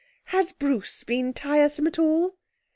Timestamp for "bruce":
0.51-1.03